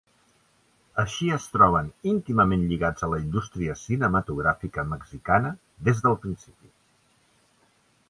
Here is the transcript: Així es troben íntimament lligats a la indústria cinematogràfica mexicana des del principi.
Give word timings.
Així 1.03 1.27
es 1.35 1.45
troben 1.55 1.91
íntimament 2.13 2.65
lligats 2.71 3.07
a 3.07 3.11
la 3.13 3.21
indústria 3.25 3.77
cinematogràfica 3.85 4.89
mexicana 4.97 5.55
des 5.91 6.05
del 6.09 6.21
principi. 6.29 6.77